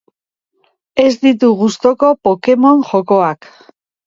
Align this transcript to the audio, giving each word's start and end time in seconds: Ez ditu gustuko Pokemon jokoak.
Ez 1.03 1.09
ditu 1.25 1.49
gustuko 1.59 2.09
Pokemon 2.29 2.83
jokoak. 2.89 3.53